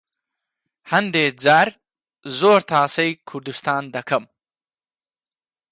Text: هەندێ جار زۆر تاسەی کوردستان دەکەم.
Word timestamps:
هەندێ 0.91 1.25
جار 1.43 1.69
زۆر 2.39 2.61
تاسەی 2.71 3.11
کوردستان 3.27 3.83
دەکەم. 3.95 4.25